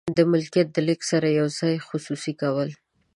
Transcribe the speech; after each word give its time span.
د 0.17 0.19
ملکیت 0.31 0.67
د 0.73 0.77
لیږد 0.87 1.03
سره 1.11 1.27
یو 1.39 1.47
ځای 1.59 1.75
خصوصي 1.87 2.33
کول. 2.41 2.69